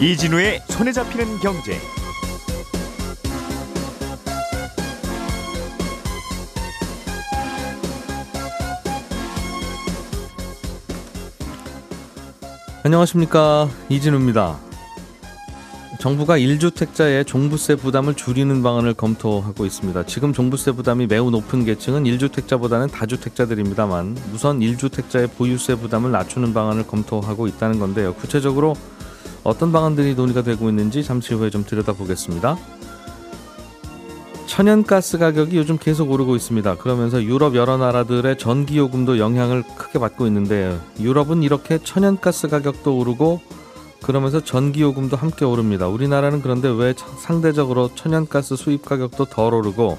[0.00, 1.76] 이진우의 손에 잡히는 경제.
[12.84, 14.60] 안녕하십니까 이진우입니다.
[15.98, 20.06] 정부가 1주택자의 종부세 부담을 줄이는 방안을 검토하고 있습니다.
[20.06, 27.48] 지금 종부세 부담이 매우 높은 계층은 1주택자보다는 다주택자들입니다만 우선 1주택자의 보유세 부담을 낮추는 방안을 검토하고
[27.48, 28.14] 있다는 건데요.
[28.14, 28.76] 구체적으로
[29.48, 32.58] 어떤 방안들이 논의가 되고 있는지 잠시 후에 좀 들여다보겠습니다.
[34.46, 36.76] 천연가스 가격이 요즘 계속 오르고 있습니다.
[36.76, 43.40] 그러면서 유럽 여러 나라들의 전기요금도 영향을 크게 받고 있는데 유럽은 이렇게 천연가스 가격도 오르고
[44.02, 45.88] 그러면서 전기요금도 함께 오릅니다.
[45.88, 49.96] 우리나라는 그런데 왜 상대적으로 천연가스 수입 가격도 덜 오르고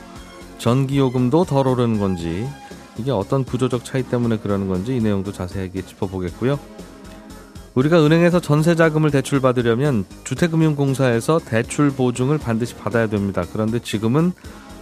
[0.60, 2.48] 전기요금도 덜 오르는 건지
[2.98, 6.60] 이게 어떤 구조적 차이 때문에 그러는 건지 이 내용도 자세하게 짚어보겠고요.
[7.76, 13.44] 우리가 은행에서 전세 자금을 대출받으려면 주택금융공사에서 대출 보증을 반드시 받아야 됩니다.
[13.52, 14.32] 그런데 지금은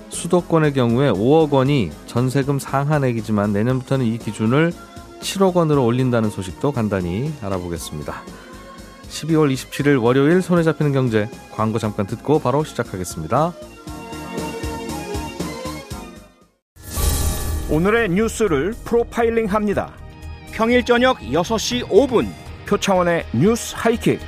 [0.09, 4.71] 수도권의 경우에 5억 원이 전세금 상한액이지만 내년부터는 이 기준을
[5.19, 8.21] 7억 원으로 올린다는 소식도 간단히 알아보겠습니다.
[9.09, 13.53] 12월 27일 월요일 손에 잡히는 경제 광고 잠깐 듣고 바로 시작하겠습니다.
[17.69, 19.91] 오늘의 뉴스를 프로파일링 합니다.
[20.53, 22.27] 평일 저녁 6시 5분
[22.67, 24.19] 표창원의 뉴스 하이킥.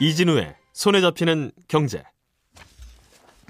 [0.00, 2.02] 이진우의 손에 잡히는 경제.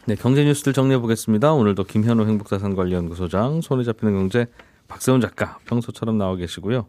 [0.06, 1.52] 네, 경제 뉴스들 정리해 보겠습니다.
[1.52, 4.46] 오늘도 김현우 행복자산관리연구소장, 손에 잡히는 경제
[4.86, 6.86] 박세훈 작가 평소처럼 나와 계시고요.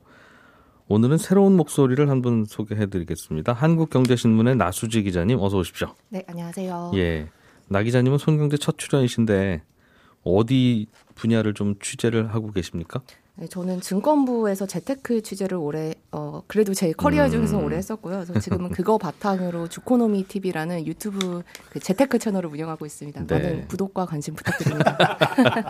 [0.88, 3.54] 오늘은 새로운 목소리를 한 분 소개해 드리겠습니다.
[3.54, 5.94] 한국경제신문의 나수지 기자님 어서 오십시오.
[6.10, 6.92] 네, 안녕하세요.
[6.96, 7.28] 예.
[7.68, 9.62] 나 기자님은 손경제 첫 출연이신데
[10.24, 13.02] 어디 분야를 좀 취재를 하고 계십니까?
[13.40, 17.30] 네, 저는 증권부에서 재테크 취재를 오래 어 그래도 제 커리어 음.
[17.32, 18.16] 중에서 오래 했었고요.
[18.16, 23.28] 그래서 지금은 그거 바탕으로 주코노미 TV라는 유튜브 그 재테크 채널을 운영하고 있습니다.
[23.28, 23.34] 네.
[23.36, 24.98] 많은 구독과 관심 부탁드립니다.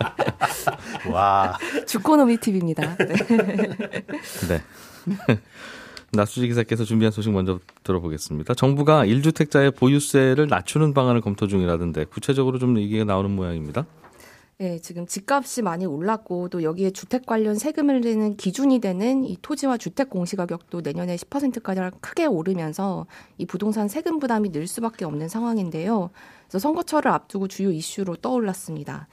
[1.12, 1.58] 와.
[1.86, 2.96] 주코노미 TV입니다.
[2.96, 3.16] 네.
[4.48, 4.64] 네.
[6.14, 8.54] 나수지 기자께서 준비한 소식 먼저 들어보겠습니다.
[8.54, 13.86] 정부가 1주택자의 보유세를 낮추는 방안을 검토 중이라던데 구체적으로 좀 얘기가 나오는 모양입니다.
[14.60, 19.78] 네, 지금 집값이 많이 올랐고 또 여기에 주택 관련 세금을 내는 기준이 되는 이 토지와
[19.78, 23.06] 주택 공시가격도 내년에 10%가량 크게 오르면서
[23.38, 26.10] 이 부동산 세금 부담이 늘 수밖에 없는 상황인데요.
[26.48, 29.08] 그래서 선거철을 앞두고 주요 이슈로 떠올랐습니다.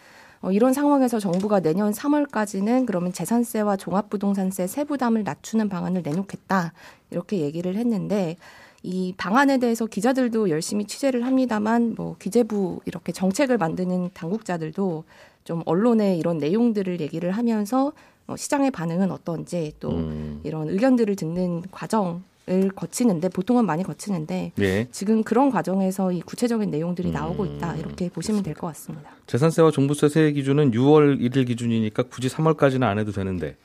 [0.44, 6.75] 어, 이런 상황에서 정부가 내년 3월까지는 그러면 재산세와 종합부동산세 세부담을 낮추는 방안을 내놓겠다
[7.10, 8.37] 이렇게 얘기를 했는데
[8.83, 15.04] 이 방안에 대해서 기자들도 열심히 취재를 합니다만 뭐 기재부 이렇게 정책을 만드는 당국자들도
[15.44, 17.93] 좀 언론에 이런 내용들을 얘기를 하면서
[18.27, 20.41] 어, 시장의 반응은 어떤지 또 음.
[20.44, 24.87] 이런 의견들을 듣는 과정 을 거치는데 보통은 많이 거치는데 예.
[24.91, 29.10] 지금 그런 과정에서 이 구체적인 내용들이 나오고 음, 있다 이렇게 보시면 될 것 같습니다.
[29.27, 33.56] 재산세와 종부세 세액 기준은 6월 1일 기준이니까 굳이 3월까지는 안 해도 되는데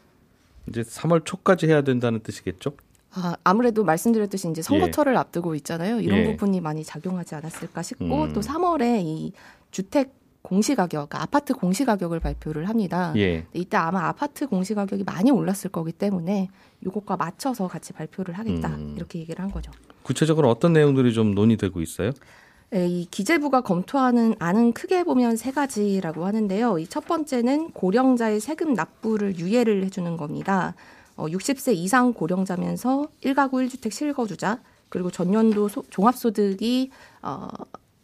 [0.69, 2.71] 이제 3월 초까지 해야 된다는 뜻이겠죠?
[3.11, 5.99] 아, 아무래도 말씀드렸듯이 이제 선거철을 앞두고 있잖아요.
[5.99, 6.23] 이런 예.
[6.31, 8.33] 부분이 많이 작용하지 않았을까 싶고 음.
[8.33, 9.33] 또 3월에 이
[9.71, 13.13] 주택 공시가격, 그러니까 아파트 공시가격을 발표를 합니다.
[13.17, 13.45] 예.
[13.53, 16.49] 이때 아마 아파트 공시가격이 많이 올랐을 거기 때문에
[16.85, 18.93] 이것과 맞춰서 같이 발표를 하겠다 음.
[18.95, 19.71] 이렇게 얘기를 한 거죠.
[20.03, 22.11] 구체적으로 어떤 내용들이 좀 논의되고 있어요?
[22.71, 26.79] 네, 이 기재부가 검토하는 안은 크게 보면 세 가지라고 하는데요.
[26.79, 30.75] 이 첫 번째는 고령자의 세금 납부를 유예를 해주는 겁니다.
[31.15, 36.91] 어, 60세 이상 고령자면서 1가구 1주택 실거주자 그리고 전년도 소- 종합소득이
[37.23, 37.47] 어,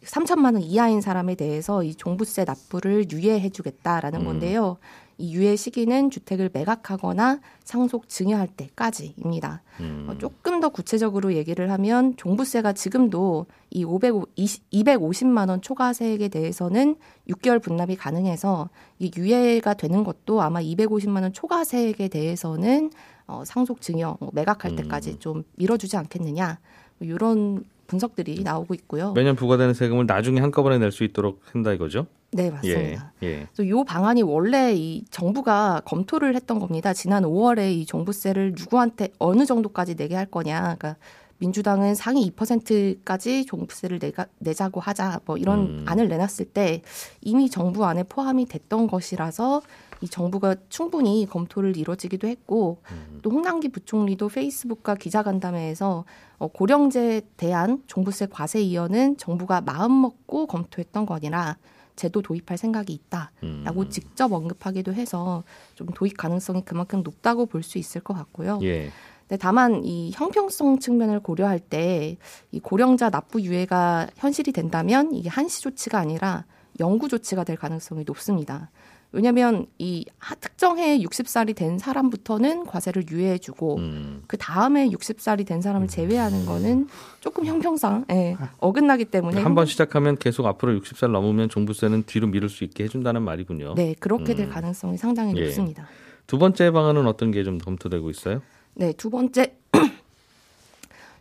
[0.06, 4.24] 3천만 원 이하인 사람에 대해서 이 종부세 납부를 유예해 주겠다라는 음.
[4.24, 4.78] 건데요.
[5.18, 9.62] 이 유예 시기는 주택을 매각하거나 상속 증여할 때까지입니다.
[9.80, 10.06] 음.
[10.10, 16.96] 어, 조금 더 구체적으로 얘기를 하면 종부세가 지금도 이 520, 250만 원 초과세액에 대해서는
[17.30, 18.68] 6개월 분납이 가능해서
[18.98, 22.90] 이 유예가 되는 것도 아마 250만 원 초과세액에 대해서는
[23.26, 24.76] 어, 상속 증여 뭐 매각할 음.
[24.76, 26.58] 때까지 좀 밀어주지 않겠느냐
[26.98, 29.12] 뭐 이런 분석들이 나오고 있고요.
[29.12, 32.06] 매년 부과되는 세금을 나중에 한꺼번에 낼 수 있도록 한다 이거죠?
[32.32, 32.50] 네 예.
[32.50, 33.12] 맞습니다.
[33.22, 33.46] 예.
[33.56, 36.92] 또이 방안이 원래 이 정부가 검토를 했던 겁니다.
[36.92, 40.60] 지난 5월에 이 종부세를 누구한테 어느 정도까지 내게 할 거냐.
[40.60, 40.96] 그러니까
[41.38, 45.20] 민주당은 상위 2%까지 종부세를 내가, 내자고 하자.
[45.26, 45.84] 뭐 이런 음.
[45.86, 46.82] 안을 내놨을 때
[47.20, 49.60] 이미 정부 안에 포함이 됐던 것이라서
[50.02, 53.20] 이 정부가 충분히 검토를 이뤄지기도 했고 음.
[53.22, 56.04] 또 홍남기 부총리도 페이스북과 기자간담회에서
[56.38, 61.56] 어, 고령제에 대한 종부세 과세 이연은 정부가 마음 먹고 검토했던 거니라
[61.96, 63.90] 제도 도입할 생각이 있다라고 음.
[63.90, 65.44] 직접 언급하기도 해서
[65.74, 68.58] 좀 도입 가능성이 그만큼 높다고 볼 수 있을 것 같고요.
[68.62, 68.90] 예.
[69.28, 72.16] 네, 다만 이 형평성 측면을 고려할 때
[72.52, 76.44] 이 고령자 납부 유예가 현실이 된다면 이게 한시 조치가 아니라
[76.78, 78.70] 영구 조치가 될 가능성이 높습니다.
[79.12, 84.22] 왜냐하면 이 하- 특정 해에 60살이 된 사람부터는 과세를 유예해주고 음.
[84.26, 86.88] 그 다음에 60살이 된 사람을 제외하는 거는
[87.20, 92.48] 조금 형평상 예, 어긋나기 때문에 한 번 시작하면 계속 앞으로 60살 넘으면 종부세는 뒤로 미룰
[92.50, 93.74] 수 있게 해준다는 말이군요.
[93.74, 94.50] 네 그렇게 될 음.
[94.52, 95.44] 가능성이 상당히 예.
[95.44, 95.86] 높습니다.
[96.26, 98.42] 두 번째 방안은 어떤 게 좀 검토되고 있어요?
[98.74, 99.54] 네, 두 번째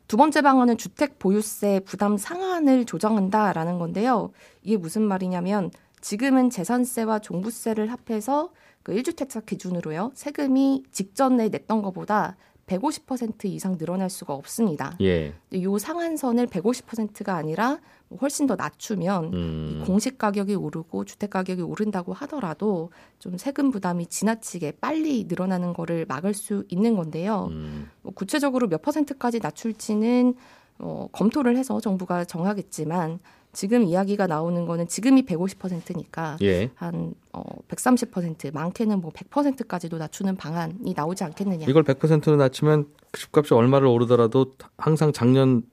[0.08, 4.32] 두 번째 방안은 주택 보유세 부담 상한을 조정한다라는 건데요.
[4.64, 5.72] 이게 무슨 말이냐면
[6.02, 8.52] 지금은 재산세와 종부세를 합해서
[8.84, 10.12] 그 1주택자 기준으로요.
[10.14, 12.38] 세금이 직전에 냈던 것보다
[12.68, 14.96] 150% 이상 늘어날 수가 없습니다.
[15.02, 15.34] 예.
[15.52, 19.80] 이 상한선을 150%가 아니라 뭐 훨씬 더 낮추면 음.
[19.82, 26.06] 이 공시 가격이 오르고 주택 가격이 오른다고 하더라도 좀 세금 부담이 지나치게 빨리 늘어나는 거를
[26.08, 27.48] 막을 수 있는 건데요.
[27.52, 27.90] 음.
[28.02, 30.36] 뭐 구체적으로 몇 퍼센트까지 낮출지는
[30.80, 33.20] 어, 검토를 해서 정부가 정하겠지만
[33.56, 36.70] 지금 이야기가 나오는 거는 지금이 150%니까 예.
[36.76, 41.66] 한 어, 130% 많게는 뭐 100%까지도 낮추는 방안이 나오지 않겠느냐.
[41.70, 45.64] 이걸 100%로 낮추면 집값이 얼마를 오르더라도 항상 작년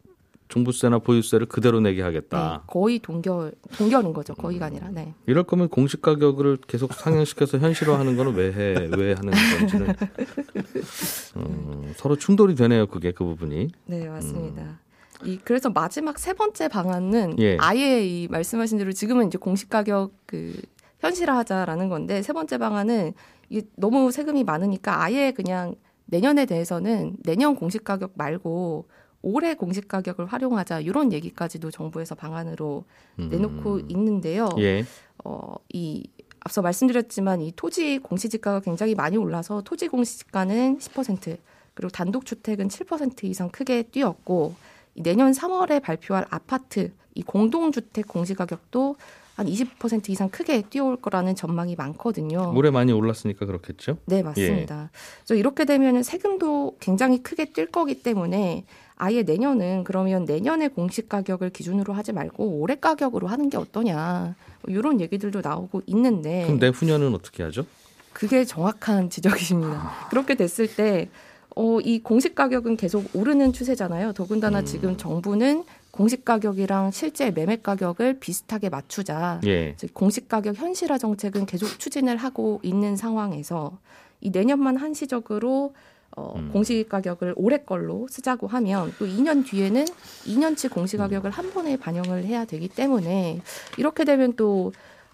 [0.46, 2.62] 종부세나 보유세를 그대로 내게 네, 하겠다.
[2.68, 4.34] 거의 동결 동결인 거죠.
[4.34, 4.88] 거의가 아니라.
[4.90, 5.14] 네.
[5.26, 8.88] 이럴 거면 공시 가격을 계속 상향시켜서 현실화하는 거는 왜 해?
[8.96, 9.88] 왜 하는 건지는
[11.34, 12.86] 어, 서로 충돌이 되네요.
[12.86, 13.68] 그게 그 부분이.
[13.86, 14.78] 네, 맞습니다.
[15.24, 17.56] 이 그래서 마지막 세 번째 방안은 예.
[17.60, 20.60] 아예 이 말씀하신 대로 지금은 이제 공시 가격 그
[21.00, 23.12] 현실화하자라는 건데 세 번째 방안은
[23.50, 25.74] 이 너무 세금이 많으니까 아예 그냥
[26.06, 28.86] 내년에 대해서는 내년 공시 가격 말고
[29.22, 32.84] 올해 공시 가격을 활용하자 이런 얘기까지도 정부에서 방안으로
[33.16, 34.48] 내놓고 있는데요.
[34.56, 34.62] 음.
[34.62, 34.84] 예.
[35.24, 36.04] 어, 이
[36.40, 41.38] 앞서 말씀드렸지만 이 토지 공시지가가 굉장히 많이 올라서 토지 공시지가는 10%
[41.74, 48.96] 그리고 단독 주택은 7% 이상 크게 뛰었고 이 내년 3월에 발표할 아파트 이 공동주택 공시가격도
[49.34, 52.52] 한 20% 이상 크게 뛰어올 거라는 전망이 많거든요.
[52.52, 53.98] 물에 많이 올랐으니까 그렇겠죠.
[54.04, 54.90] 네, 맞습니다.
[55.20, 58.64] 그래서 이렇게 되면 세금도 굉장히 크게 뛸 거기 때문에
[58.96, 64.74] 아예 내년은 그러면 내년의 공시 가격을 기준으로 하지 말고 올해 가격으로 하는 게 어떠냐 뭐
[64.74, 67.64] 이런 얘기들도 나오고 있는데 그럼 내후년은 어떻게 하죠?
[68.12, 70.08] 그게 정확한 지적이십니다.
[70.10, 71.08] 그렇게 됐을 때,
[71.56, 74.12] 어, 이 공시 가격은 계속 오르는 추세잖아요.
[74.12, 74.64] 더군다나 음.
[74.64, 79.40] 지금 정부는 공시 가격이랑 실제 매매 가격을 비슷하게 맞추자.
[79.44, 79.74] 예.
[79.76, 83.78] 즉 공시 가격 현실화 정책은 계속 추진을 하고 있는 상황에서
[84.20, 85.74] 이 내년만 한시적으로
[86.16, 86.50] 어, 음.
[86.52, 89.84] 공시 가격을 올해 걸로 쓰자고 하면 또 2년 뒤에는
[90.26, 93.40] 2년치 공시 가격을 한 번에 반영을 해야 되기 때문에
[93.78, 94.72] 이렇게 되면 또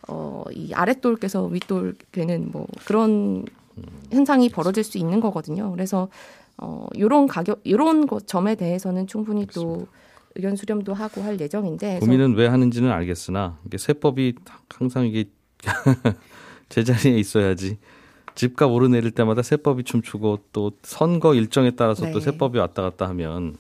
[0.09, 3.45] 어, 이 아랫돌께서 윗돌 되는 뭐 그런
[4.11, 5.71] 현상이 벌어질 수 있는 거거든요.
[5.71, 6.09] 그래서
[6.57, 9.87] 어, 요런 가격, 요런 것 점에 대해서는 충분히 또
[10.35, 14.35] 의견 수렴도 하고 할 예정인데 고민은 왜 하는지는 알겠으나 이게 세법이
[14.69, 15.31] 항상 이게
[16.69, 17.79] 제자리에 있어야지
[18.35, 22.25] 집값 오르내릴 때마다 세법이 춤추고 또 선거 일정에 따라서 또 네.
[22.25, 23.57] 세법이 왔다 갔다 하면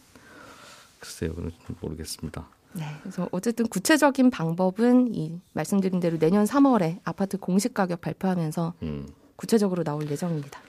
[1.00, 2.48] 글쎄요, 그건 모르겠습니다.
[2.74, 9.08] 네, 그래서 어쨌든 구체적인 방법은 이 말씀드린 대로 내년 3월에 아파트 공시 가격 발표하면서 음.
[9.38, 10.60] 구체적으로 나올 예정입니다.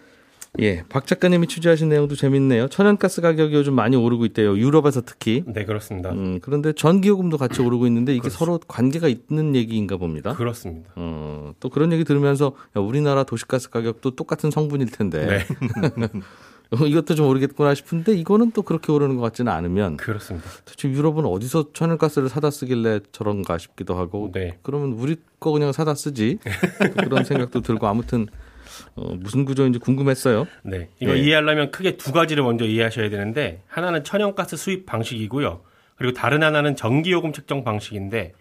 [0.60, 2.68] 예, 박 작가님이 취재하신 내용도 재밌네요.
[2.70, 4.58] 천연가스 가격이 요즘 많이 오르고 있대요.
[4.58, 5.44] 유럽에서 특히.
[5.48, 6.12] 네, 그렇습니다.
[6.12, 8.38] 음, 그런데 전기요금도 같이 오르고 있는데 이게 그렇죠.
[8.38, 10.34] 서로 관계가 있는 얘기인가 봅니다.
[10.34, 10.92] 그렇습니다.
[10.96, 15.46] 어, 또 그런 얘기 들으면서 야, 우리나라 도시가스 가격도 똑같은 성분일 텐데 네,
[16.72, 20.48] 어, 이것도 좀 오르겠구나 싶은데 이거는 또 그렇게 오르는 것 같지는 않으면 그렇습니다.
[20.66, 24.58] 도대체 유럽은 어디서 천연가스를 사다 쓰길래 저런가 싶기도 하고 네.
[24.62, 26.38] 그러면 우리 거 그냥 사다 쓰지
[27.04, 28.28] 그런 생각도 들고 아무튼
[28.96, 30.48] 어, 무슨 구조인지 궁금했어요.
[30.64, 30.90] 네.
[31.00, 31.20] 이거 네.
[31.20, 35.62] 이해하려면 크게 두 가지를 먼저 이해하셔야 되는데 하나는 천연가스 수입 방식이고요.
[35.96, 38.34] 그리고 다른 하나는 전기요금 책정 방식인데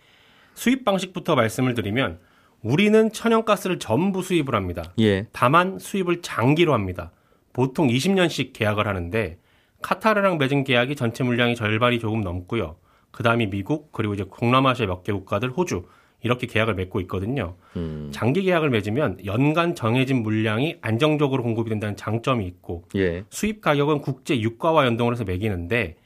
[0.55, 2.19] 수입 방식부터 말씀을 드리면
[2.63, 4.83] 우리는 천연가스를 전부 수입을 합니다.
[5.01, 7.13] 예, 다만 수입을 장기로 합니다.
[7.53, 9.39] 보통 20년씩 계약을 하는데
[9.83, 12.77] 카타르랑 맺은 계약이 전체 물량이 절반이 조금 넘고요.
[13.11, 15.85] 그 다음이 미국 그리고 이제 동남아시아 몇 개 국가들 호주
[16.23, 17.55] 이렇게 계약을 맺고 있거든요.
[17.77, 24.01] 음, 장기 계약을 맺으면 연간 정해진 물량이 안정적으로 공급이 된다는 장점이 있고 예, 수입 가격은
[24.01, 25.97] 국제 유가와 연동을 해서 매기는데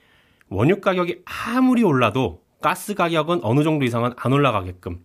[0.49, 5.01] 원유 가격이 아무리 올라도 가스 가격은 어느 정도 이상은 안 올라가게끔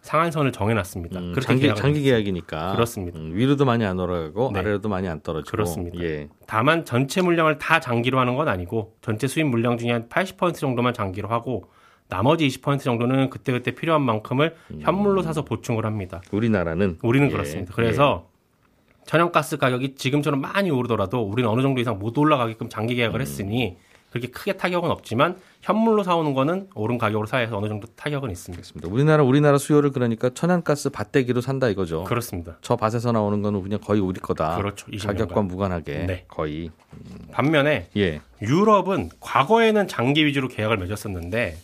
[0.00, 1.18] 상한선을 정해놨습니다.
[1.18, 2.02] 음, 그렇게 장기 장기.
[2.02, 3.18] 계약이니까 그렇습니다.
[3.18, 4.60] 음, 위로도 많이 안 올라가고 네.
[4.60, 5.98] 아래로도 많이 안 떨어지고 그렇습니다.
[6.00, 10.54] 예, 다만 전체 물량을 다 장기로 하는 건 아니고 전체 수입 물량 중에 한 80%
[10.54, 11.70] 정도만 장기로 하고
[12.08, 16.20] 나머지 20% 정도는 그때그때 필요한 만큼을 현물로 사서 보충을 합니다.
[16.30, 17.72] 우리나라는 우리는 예, 그렇습니다.
[17.74, 18.28] 그래서
[19.06, 22.96] 천연가스 가격이 지금처럼 많이 오르더라도 우리는 어느 정도 이상 못 올라가게끔 장기 음.
[22.96, 23.76] 계약을 했으니
[24.10, 28.62] 그렇게 크게 타격은 없지만 현물로 사오는 거는 오른 가격으로 사야해서 어느 정도 타격은 있습니다.
[28.84, 32.04] 예, 우리나라 우리나라 수요를 그러니까 천연가스 밭대기로 산다 이거죠.
[32.04, 32.56] 그렇습니다.
[32.62, 34.56] 저 밭에서 나오는 거는 그냥 거의 우리 거다.
[34.56, 34.86] 그렇죠.
[34.86, 35.06] 20년간.
[35.06, 36.24] 가격과 무관하게 네.
[36.28, 36.70] 거의
[37.32, 38.20] 반면에 예.
[38.40, 41.56] 유럽은 과거에는 장기 위주로 계약을 맺었었는데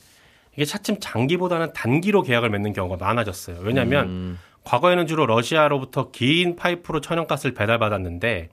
[0.55, 3.59] 이게 차츰 장기보다는 단기로 계약을 맺는 경우가 많아졌어요.
[3.63, 8.49] 왜냐하면 음, 과거에는 주로 러시아로부터 긴 파이프로 천연가스를 배달받았는데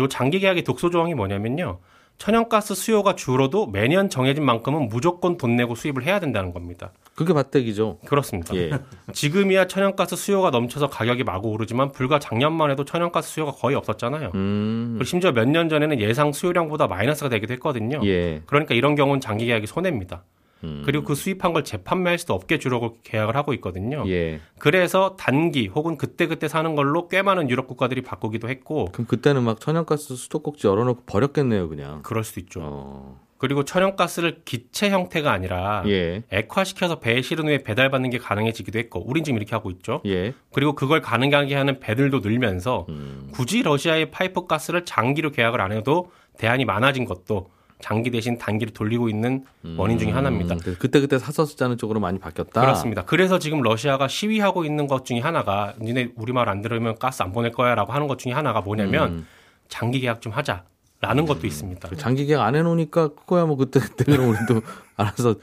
[0.00, 1.78] 요 장기 계약의 독소 조항이 뭐냐면요.
[2.18, 6.92] 천연가스 수요가 줄어도 매년 정해진 만큼은 무조건 돈 내고 수입을 해야 된다는 겁니다.
[7.14, 7.98] 그게 밭대기죠.
[8.06, 8.54] 그렇습니다.
[8.56, 8.70] 예.
[9.14, 14.32] 지금이야 천연가스 수요가 넘쳐서 가격이 마구 오르지만 불과 작년만 해도 천연가스 수요가 거의 없었잖아요.
[14.34, 14.90] 음.
[14.98, 18.00] 그리고 심지어 몇 년 전에는 예상 수요량보다 마이너스가 되기도 했거든요.
[18.04, 18.42] 예.
[18.46, 20.22] 그러니까 이런 경우는 장기 계약이 손해입니다.
[20.64, 20.82] 음.
[20.84, 24.04] 그리고 그 수입한 걸 재판매할 수도 없게 주려고 계약을 하고 있거든요.
[24.08, 24.40] 예.
[24.58, 29.42] 그래서 단기 혹은 그때 그때 사는 걸로 꽤 많은 유럽 국가들이 바꾸기도 했고 그럼 그때는
[29.42, 32.02] 막 천연가스 수도꼭지 열어놓고 버렸겠네요, 그냥.
[32.02, 32.60] 그럴 수도 있죠.
[32.62, 33.20] 어.
[33.40, 36.24] 그리고 천연가스를 기체 형태가 아니라 예.
[36.30, 40.02] 액화시켜서 배에 실은 후에 배달받는 게 가능해지기도 했고 우린 지금 이렇게 하고 있죠.
[40.04, 40.34] 예.
[40.52, 43.30] 그리고 그걸 가능하게 하는 배들도 늘면서 음.
[43.32, 47.48] 굳이 러시아의 파이프 가스를 장기로 계약을 안 해도 대안이 많아진 것도
[47.80, 49.44] 장기 대신 단기로 돌리고 있는
[49.76, 50.54] 원인 중에 하나입니다.
[50.54, 52.60] 음, 그때 그때 사서 쓰자는 쪽으로 많이 바뀌었다.
[52.60, 53.04] 그렇습니다.
[53.04, 57.32] 그래서 지금 러시아가 시위하고 있는 것 중에 하나가 니네 우리 말 안 들으면 가스 안
[57.32, 59.26] 보낼 거야라고 하는 것 중에 하나가 뭐냐면 음.
[59.68, 60.64] 장기 계약 좀 하자
[61.02, 61.88] 라는 것도 있습니다.
[61.96, 64.60] 장기 계약 안 해놓으니까 그거야 뭐 그때 그때 그럼 우리도
[64.98, 65.36] 알아서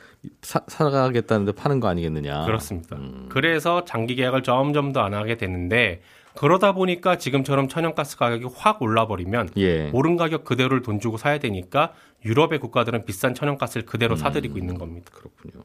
[0.44, 2.46] 사, 사가겠다는데 파는 거 아니겠느냐.
[2.46, 2.96] 그렇습니다.
[2.98, 3.26] 음.
[3.30, 6.02] 그래서 장기 계약을 점점 더 안 하게 되는데
[6.38, 9.90] 그러다 보니까 지금처럼 천연가스 가격이 확 올라버리면 예.
[9.94, 11.94] 오른 가격 그대로를 돈 주고 사야 되니까
[12.26, 14.18] 유럽의 국가들은 비싼 천연가스를 그대로 음.
[14.18, 15.12] 사들이고 있는 겁니다.
[15.14, 15.64] 그렇군요.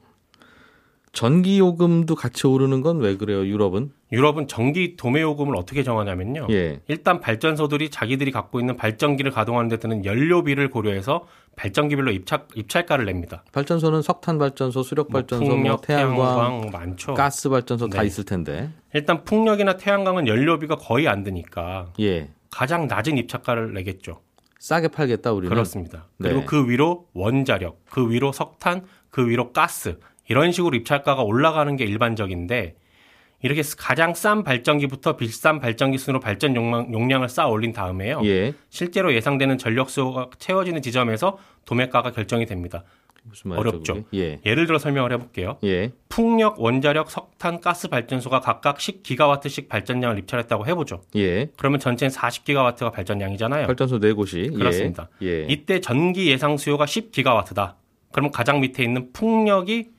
[1.11, 3.45] 전기 요금도 같이 오르는 건 왜 그래요?
[3.45, 3.91] 유럽은?
[4.11, 6.47] 유럽은 전기 도매 요금을 어떻게 정하냐면요.
[6.49, 6.79] 예.
[6.87, 13.43] 일단 발전소들이 자기들이 갖고 있는 발전기를 가동하는 데 드는 연료비를 고려해서 발전기별로 입찰, 입찰가를 냅니다.
[13.51, 17.13] 발전소는 석탄 발전소, 수력 뭐 발전소, 뭐 풍력, 태양광, 태양광 많죠.
[17.13, 18.07] 가스 발전소 다 네.
[18.07, 18.71] 있을 텐데.
[18.93, 22.29] 일단 풍력이나 태양광은 연료비가 거의 안 드니까 예.
[22.49, 24.21] 가장 낮은 입찰가를 내겠죠.
[24.59, 25.49] 싸게 팔겠다 우리는.
[25.49, 26.07] 그렇습니다.
[26.21, 26.45] 그리고 네.
[26.45, 32.75] 그 위로 원자력, 그 위로 석탄, 그 위로 가스 이런 식으로 입찰가가 올라가는 게 일반적인데
[33.43, 38.21] 이렇게 가장 싼 발전기부터 비싼 발전기 순으로 발전 용량, 용량 을 쌓아 올린 다음에요.
[38.23, 38.53] 예.
[38.69, 42.83] 실제로 예상되는 전력 수요가 채워지는 지점에서 도매가가 결정이 됩니다.
[43.25, 43.69] 무슨 말이죠?
[43.69, 44.03] 어렵죠.
[44.15, 44.39] 예.
[44.45, 45.57] 예를 들어 설명을 해볼게요.
[45.65, 45.91] 예.
[46.07, 51.01] 풍력, 원자력, 석탄, 가스 발전소가 각각 10기가와트씩 발전량을 입찰했다고 해보죠.
[51.17, 51.49] 예.
[51.57, 53.67] 그러면 전체는 40기가와트가 발전량이잖아요.
[53.67, 54.51] 발전소 네 곳이.
[54.53, 54.57] 예.
[54.57, 55.09] 그렇습니다.
[55.21, 55.45] 예.
[55.49, 57.75] 이때 전기 예상 수요가 10기가와트다.
[58.11, 59.91] 그러면 가장 밑에 있는 풍력이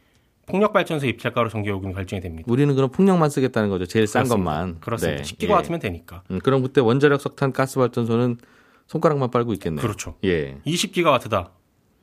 [0.46, 2.44] 풍력 발전소 입찰가로 전기 요금이 결정이 됩니다.
[2.50, 3.86] 우리는 그럼 풍력만 쓰겠다는 거죠.
[3.86, 4.50] 제일 싼 그렇습니다.
[4.50, 4.80] 것만.
[4.80, 5.22] 그렇습니다.
[5.22, 5.34] 네.
[5.34, 6.22] 10기가와트면 되니까.
[6.30, 6.34] 예.
[6.34, 8.38] 음, 그럼 그때 원자력, 석탄, 가스 발전소는
[8.86, 9.80] 손가락만 빨고 있겠네요.
[9.80, 10.16] 그렇죠.
[10.24, 10.58] 예.
[10.66, 11.48] 20기가와트다.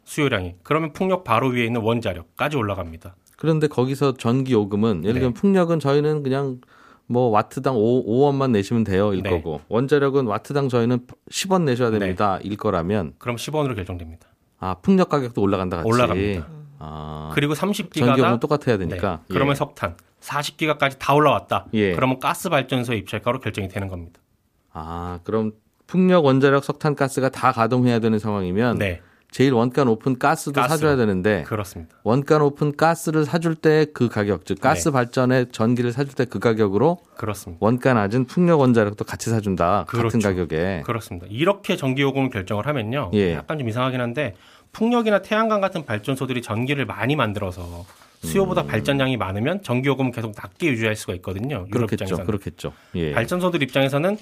[0.04, 0.56] 수요량이.
[0.64, 3.16] 그러면 풍력 바로 위에 있는 원자력까지 올라갑니다.
[3.38, 5.40] 그런데 거기서 전기 요금은 예를 들면 네.
[5.40, 6.62] 풍력은 저희는 그냥
[7.08, 9.32] 뭐 와트당 5, 5원만 내시면 돼요 일 네.
[9.32, 14.28] 거고 원자력은 와트당 저희는 10원 내셔야 됩니다 일 거라면 그럼 10원으로 결정됩니다.
[14.60, 16.48] 아 풍력 가격도 올라간다 같이 올라갑니다.
[16.84, 19.34] 아, 그리고 전기 요금 30기가가 똑같아야 되니까 예.
[19.34, 21.68] 그러면 석탄 40기가까지 다 올라왔다.
[21.74, 21.94] 예.
[21.94, 24.20] 그러면 가스 발전소 입찰가로 결정이 되는 겁니다.
[24.74, 25.52] 아 그럼
[25.88, 30.70] 풍력 원자력 석탄 가스가 다 가동해야 되는 상황이면 네, 제일 원가 높은 가스도 가스.
[30.76, 31.98] 사줘야 되는데 그렇습니다.
[32.04, 34.94] 원가 높은 가스를 사줄 때 그 가격 즉 가스 네.
[34.94, 37.58] 발전에 전기를 사줄 때 그 가격으로 그렇습니다.
[37.66, 40.20] 원가 낮은 풍력 원자력도 같이 사준다 같은 그렇죠.
[40.20, 41.28] 가격에 그렇습니다.
[41.30, 43.12] 이렇게 전기 요금을 결정을 하면요.
[43.14, 43.34] 예.
[43.34, 44.36] 약간 좀 이상하긴 한데
[44.72, 47.86] 풍력이나 태양광 같은 발전소들이 전기를 많이 만들어서
[48.24, 51.66] 수요보다 발전량이 많으면 전기 요금은 계속 낮게 유지할 수가 있거든요.
[51.68, 51.72] 유럽 음.
[51.72, 52.25] 그렇겠죠 입장에서는.
[52.25, 53.12] 그렇겠죠 예.
[53.13, 54.18] 발전소들 입장에서는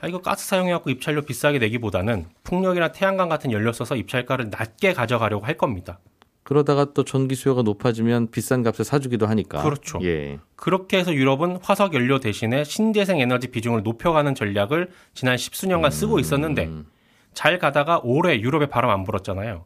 [0.00, 5.46] 아, 이거 가스 사용해갖고 입찰료 비싸게 내기보다는 풍력이나 태양광 같은 연료 써서 입찰가를 낮게 가져가려고
[5.46, 6.00] 할 겁니다.
[6.42, 9.62] 그러다가 또 전기 수요가 높아지면 비싼 값에 사주기도 하니까.
[9.62, 9.98] 그렇죠.
[10.02, 10.38] 예.
[10.56, 16.66] 그렇게 해서 유럽은 화석 연료 대신에 신재생 에너지 비중을 높여가는 전략을 지난 십수년간 쓰고 있었는데
[16.66, 16.86] 음,
[17.32, 19.64] 잘 가다가 올해 유럽에 바람 안 불었잖아요.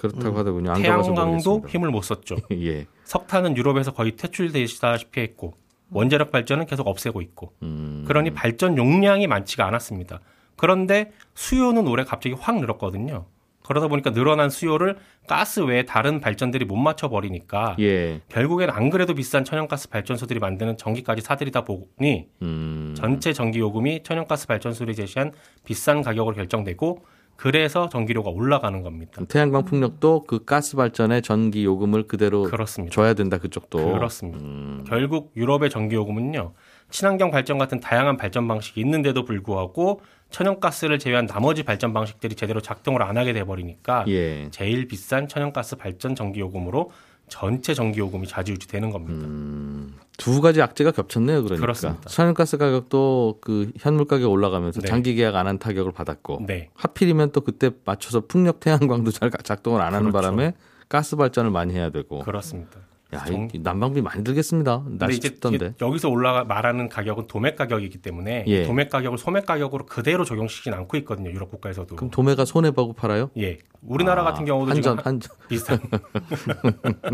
[0.00, 0.70] 그렇다고 하더군요.
[0.70, 0.82] 음.
[0.82, 1.68] 태양광도 모르겠습니다.
[1.68, 2.36] 힘을 못 썼죠.
[2.52, 2.86] 예.
[3.04, 5.54] 석탄은 유럽에서 거의 퇴출되시다시피 했고
[5.90, 10.20] 원자력 발전은 계속 없애고 있고 음, 그러니 발전 용량이 많지가 않았습니다.
[10.56, 13.26] 그런데 수요는 올해 갑자기 확 늘었거든요.
[13.64, 14.96] 그러다 보니까 늘어난 수요를
[15.28, 18.20] 가스 외에 다른 발전들이 못 맞춰 버리니까 예.
[18.28, 22.94] 결국엔 안 그래도 비싼 천연가스 발전소들이 만드는 전기까지 사들이다 보니 음.
[22.96, 25.32] 전체 전기 요금이 천연가스 발전소들이 제시한
[25.64, 27.04] 비싼 가격으로 결정되고
[27.40, 29.22] 그래서 전기료가 올라가는 겁니다.
[29.26, 32.92] 태양광 풍력도 그 가스 발전의 전기 요금을 그대로 그렇습니다.
[32.94, 33.92] 줘야 된다 그쪽도.
[33.94, 34.38] 그렇습니다.
[34.44, 34.84] 음.
[34.86, 36.52] 결국 유럽의 전기 요금은요.
[36.90, 43.02] 친환경 발전 같은 다양한 발전 방식이 있는데도 불구하고 천연가스를 제외한 나머지 발전 방식들이 제대로 작동을
[43.02, 44.50] 안 하게 돼 버리니까 예.
[44.50, 46.90] 제일 비싼 천연가스 발전 전기 요금으로
[47.30, 49.26] 전체 전기 요금이 좌지우지 되는 겁니다.
[49.26, 51.42] 음, 두 가지 악재가 겹쳤네요.
[51.44, 52.00] 그러니까 그렇습니다.
[52.08, 54.88] 천연가스 가격도 그 현물 가격 올라가면서 네.
[54.88, 56.68] 장기 계약 안 한 타격을 받았고 네.
[56.74, 60.12] 하필이면 또 그때 맞춰서 풍력 태양광도 잘 작동을 안 하는 그렇죠.
[60.28, 60.54] 바람에
[60.88, 62.18] 가스 발전을 많이 해야 되고.
[62.18, 62.78] 그렇습니다.
[63.12, 64.84] 야, 정- 이 난방비 많이 들겠습니다.
[64.86, 65.56] 날씨 이제 춥던데.
[65.56, 68.62] 이게 여기서 올라가 말하는 가격은 도매 가격이기 때문에 예.
[68.64, 71.30] 도매 가격을 소매 가격으로 그대로 적용시키진 않고 있거든요.
[71.30, 71.96] 유럽 국가에서도.
[71.96, 73.30] 그럼 도매가 손해 보고 팔아요?
[73.38, 73.58] 예.
[73.82, 75.80] 우리나라 아, 같은 경우도 한전 지금 한전 비슷한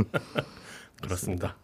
[1.02, 1.56] 그렇습니다.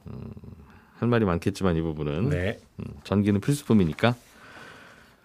[0.98, 2.58] 할 말이 많겠지만 이 부분은 네.
[2.78, 4.14] 음, 전기는 필수품이니까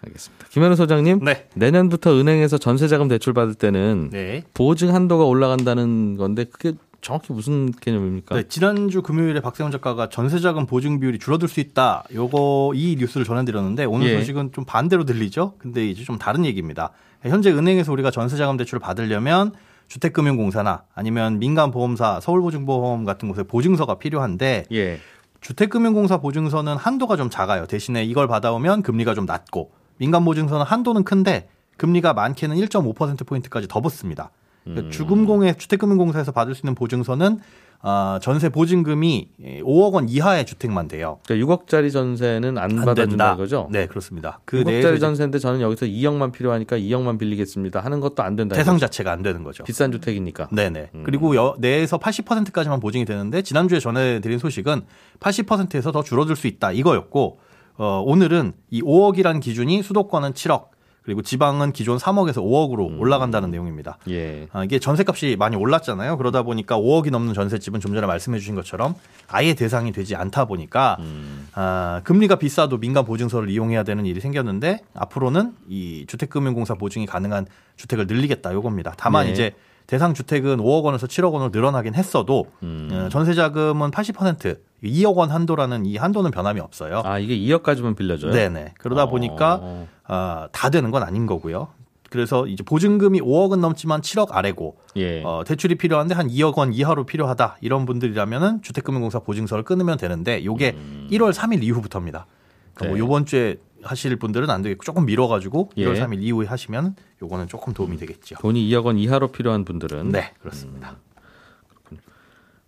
[0.05, 0.45] 알겠습니다.
[0.49, 1.47] 김현우 소장님, 네.
[1.55, 4.43] 내년부터 은행에서 전세자금 대출 받을 때는 네.
[4.53, 8.35] 보증 한도가 올라간다는 건데 그게 정확히 무슨 개념입니까?
[8.35, 12.03] 네, 지난주 금요일에 박세훈 작가가 전세자금 보증 비율이 줄어들 수 있다.
[12.13, 14.19] 요거 이 뉴스를 전해드렸는데 오늘 예.
[14.19, 15.53] 소식은 좀 반대로 들리죠.
[15.57, 16.91] 근데 이제 좀 다른 얘기입니다.
[17.23, 19.53] 현재 은행에서 우리가 전세자금 대출을 받으려면
[19.87, 24.99] 주택금융공사나 아니면 민간보험사, 서울보증보험 같은 곳에 보증서가 필요한데 예.
[25.41, 27.65] 주택금융공사 보증서는 한도가 좀 작아요.
[27.67, 34.31] 대신에 이걸 받아오면 금리가 좀 낮고 민간보증서는 한도는 큰데 금리가 많게는 1.5%포인트까지 더 붙습니다.
[34.69, 37.39] 그러니까 주금공의 주택금융공사에서 받을 수 있는 보증서는
[37.79, 39.29] 아, 전세 보증금이
[39.61, 41.19] 5억 원 이하의 주택만 돼요.
[41.25, 43.33] 그러니까 6억짜리 전세는 안, 안 받아준다 된다.
[43.35, 43.69] 이거죠?
[43.71, 44.39] 네, 그렇습니다.
[44.45, 48.55] 그 6억짜리 내에서 이제 전세인데 저는 여기서 2억만 필요하니까 2억만 빌리겠습니다 하는 것도 안 된다.
[48.55, 48.77] 대상?
[48.77, 49.63] 자체가 안 되는 거죠.
[49.63, 50.49] 비싼 주택이니까.
[50.51, 50.89] 네네.
[50.95, 51.03] 음.
[51.03, 54.81] 그리고 여, 내에서 80%까지만 보증이 되는데 지난주에 전해드린 소식은
[55.19, 57.39] 80%에서 더 줄어들 수 있다 이거였고
[57.77, 60.76] 어, 오늘은 이 5억이라는 기준이 수도권은 7억
[61.07, 62.99] 그리고 지방은 기존 3억에서 5억으로 음.
[62.99, 63.97] 올라간다는 내용입니다.
[64.09, 64.49] 예.
[64.51, 66.17] 아, 이게 전세값이 많이 올랐잖아요.
[66.17, 68.93] 그러다 보니까 5억이 넘는 전셋집은 좀 전에 말씀해 주신 것처럼
[69.29, 71.47] 아예 대상이 되지 않다 보니까 음.
[71.53, 77.45] 아, 금리가 비싸도 민간 보증서를 이용해야 되는 일이 생겼는데 앞으로는 이 주택금융공사 보증이 가능한
[77.77, 78.93] 주택을 늘리겠다 요겁니다.
[78.97, 79.31] 다만 네.
[79.31, 79.53] 이제
[79.87, 82.89] 대상 주택은 5억 원에서 7억 원으로 늘어나긴 했어도 음.
[82.91, 87.01] 어, 전세 자금은 80% 2억 원 한도라는 이 한도는 변함이 없어요.
[87.03, 88.31] 아 이게 2억까지만 빌려줘요?
[88.31, 88.73] 네네.
[88.77, 89.09] 그러다 어.
[89.09, 91.69] 보니까 아, 다 되는 건 아닌 거고요.
[92.09, 95.23] 그래서 이제 보증금이 5억은 넘지만 7억 아래고 예.
[95.23, 100.75] 어, 대출이 필요한데 한 2억 원 이하로 필요하다 이런 분들이라면은 주택금융공사 보증서를 끊으면 되는데 요게
[100.77, 101.07] 음.
[101.11, 102.25] 1월 3일 이후부터입니다.
[102.73, 102.99] 그러니까 뭐 네.
[102.99, 105.85] 요번 주에 하실 분들은 안 되겠고 조금 미뤄가지고 예.
[105.85, 108.35] 1월 3일 이후에 하시면 요거는 조금 도움이 되겠죠.
[108.39, 110.97] 돈이 2억 원 이하로 필요한 분들은 네 그렇습니다.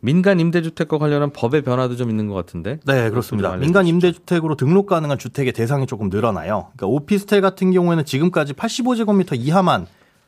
[0.02, 2.80] 민간 임대주택과 관련한 법의 변화도 좀 있는 것 같은데.
[2.86, 3.52] 네, 그렇습니다.
[3.52, 3.86] 좀 민간.
[3.86, 6.68] 임대주택으로 등록 가능한 주택의 대상이 조금 늘어나요.
[6.78, 9.88] 그러니까 오피스텔 같은 경우에는 지금까지 85제곱미터 이하만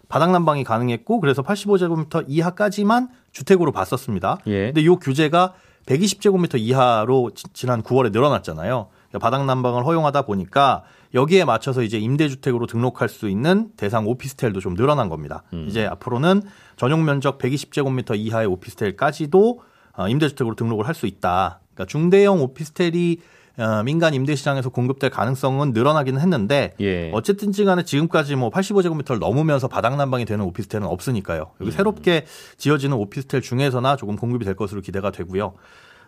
[0.10, 4.39] 바닥 난방이 가능했고 그래서 85제곱미터 이하까지만 주택으로 봤었습니다.
[4.47, 4.65] 예.
[4.73, 5.53] 근데 이 규제가
[5.86, 8.88] 120제곱미터 이하로 지- 지난 9월에 늘어났잖아요.
[9.10, 14.76] 그러니까 바닥 난방을 허용하다 보니까 여기에 맞춰서 이제 임대주택으로 등록할 수 있는 대상 오피스텔도 좀
[14.76, 15.43] 늘어난 겁니다.
[15.67, 16.41] 이제 앞으로는
[16.78, 19.62] 전용 면적 120제곱미터 이하의 오피스텔까지도
[19.97, 21.60] 어, 임대주택으로 등록을 할 수 있다.
[21.74, 23.17] 그러니까 중대형 오피스텔이
[23.58, 27.12] 어, 민간 임대 시장에서 공급될 가능성은 늘어나기는 했는데 예.
[27.13, 31.52] 어쨌든지 간에 지금까지 뭐 85제곱미터를 넘으면서 바닥 난방이 되는 오피스텔은 없으니까요.
[31.60, 32.26] 여기 새롭게
[32.58, 35.54] 지어지는 오피스텔 중에서나 조금 공급이 될 것으로 기대가 되고요.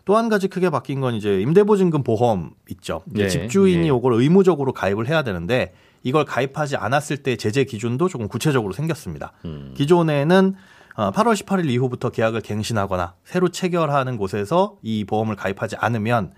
[0.05, 3.03] 또 한 가지 크게 바뀐 건 이제 임대보증금 보험 있죠.
[3.17, 3.87] 예, 집주인이 예.
[3.87, 9.31] 이걸 의무적으로 가입을 해야 되는데 이걸 가입하지 않았을 때 제재 기준도 조금 구체적으로 생겼습니다.
[9.45, 9.73] 음.
[9.77, 10.55] 기존에는
[10.95, 16.33] 어, 8월 18일 이후부터 계약을 갱신하거나 새로 체결하는 곳에서 이 보험을 가입하지 않으면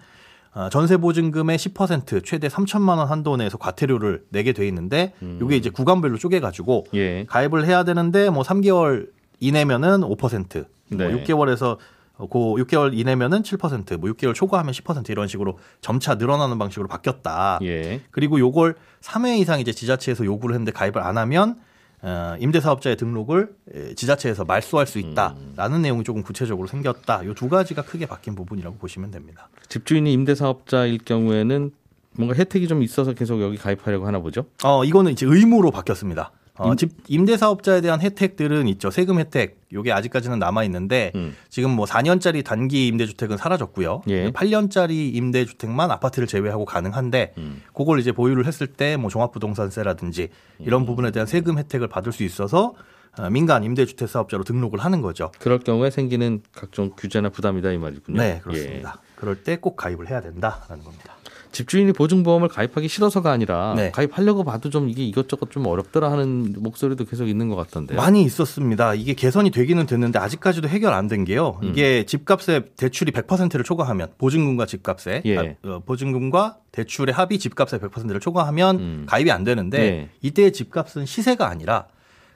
[0.53, 5.69] 어, 전세 보증금의 10% 최대 3천만 원 한도 내에서 과태료를 내게 돼 있는데 이게 이제
[5.69, 6.97] 구간별로 쪼개 가지고 음.
[6.97, 7.25] 예.
[7.27, 11.09] 가입을 해야 되는데 뭐 3개월 이내면은 5%, 네.
[11.09, 11.77] 뭐 6개월에서
[12.17, 17.59] 고 6개월 이내면은 7%, 뭐 6개월 초과하면 10% 이런 식으로 점차 늘어나는 방식으로 바뀌었다.
[17.63, 18.01] 예.
[18.11, 21.57] 그리고 요걸 3회 이상 이제 지자체에서 요구를 했는데 가입을 안 하면
[22.01, 27.25] 어, 임대사업자의 등록을 에, 지자체에서 말소할 수 있다라는 내용이 조금 구체적으로 생겼다.
[27.25, 29.49] 요 두 가지가 크게 바뀐 부분이라고 보시면 됩니다.
[29.69, 31.71] 집주인이 임대사업자일 경우에는
[32.17, 34.45] 뭔가 혜택이 좀 있어서 계속 여기 가입하려고 하나 보죠.
[34.63, 36.31] 어, 이거는 이제 의무로 바뀌었습니다.
[36.57, 38.89] 어, 임- 집 임대 사업자에 대한 혜택들은 있죠.
[38.91, 39.59] 세금 혜택.
[39.73, 41.35] 요게 아직까지는 남아 있는데 음.
[41.49, 44.03] 지금 뭐 4년짜리 단기 임대 주택은 사라졌고요.
[44.07, 44.31] 예.
[44.31, 47.61] 8년짜리 임대 주택만 아파트를 제외하고 가능한데 음.
[47.73, 50.85] 그걸 이제 보유를 했을 때 뭐 종합부동산세라든지 이런 음.
[50.85, 52.73] 부분에 대한 세금 혜택을 받을 수 있어서
[53.17, 55.31] 어, 민간 임대주택 사업자로 등록을 하는 거죠.
[55.39, 58.17] 그럴 경우에 생기는 각종 규제나 부담이다 이 말이군요.
[58.21, 58.39] 네, 예.
[58.41, 59.01] 그렇습니다.
[59.15, 61.15] 그럴 때 꼭 가입을 해야 된다라는 겁니다.
[61.55, 63.89] 집주인이 보증보험을 가입하기 싫어서가 아니라 네.
[63.91, 67.97] 가입하려고 봐도 좀 이게 이것저것 좀 어렵더라 하는 목소리도 계속 있는 것 같던데요.
[67.97, 68.93] 많이 있었습니다.
[68.93, 71.59] 이게 개선이 되기는 됐는데 아직까지도 해결 안 된 게요.
[71.61, 71.69] 음.
[71.69, 75.37] 이게 집값의 대출이 100%를 초과하면 보증금과 집값에 예.
[75.37, 79.05] 아, 어, 보증금과 대출의 합이 집값의 100%를 초과하면 음.
[79.07, 80.09] 가입이 안 되는데 예.
[80.21, 81.85] 이때의 집값은 시세가 아니라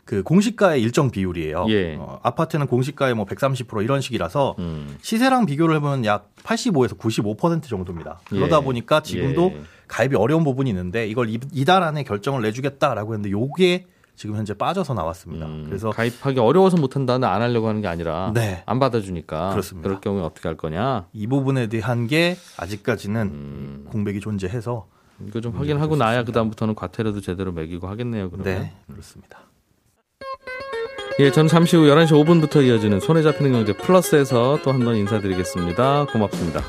[0.10, 1.68] 그 공시가의 일정 비율이에요.
[1.70, 1.96] 예.
[2.00, 4.98] 어, 아파트는 공시가의 뭐 130% 이런 식이라서 음.
[5.04, 8.20] 시세랑 비교를 해보면 약 85에서 95% 정도입니다.
[8.28, 8.64] 그러다 예.
[8.64, 9.62] 보니까 지금도 예.
[9.88, 14.96] 가입이 어려운 부분이 있는데 이걸 이- 이달 안에 결정을 내주겠다라고 했는데 요게 지금 현재 빠져서
[14.96, 15.46] 나왔습니다.
[15.46, 18.64] 음, 그래서 가입하기 어려워서 못한다는 안 하려고 하는 게 아니라 네.
[18.66, 19.90] 안 받아주니까 그렇습니다.
[19.90, 23.86] 럴 경우에 어떻게 할 거냐 이 부분에 대한 게 아직까지는 음.
[23.92, 24.88] 공백이 존재해서
[25.28, 28.32] 이거 좀 확인하고 나야 그 다음부터는 과태료도 제대로 매기고 하겠네요.
[28.32, 28.46] 그러면.
[28.64, 29.38] 네 그렇습니다.
[31.20, 36.06] 예, 저는 잠시 후 11시 5분부터 이어지는 손에 잡히는 경제 플러스에서 또 한 번 인사드리겠습니다.
[36.14, 36.64] 고맙습니다.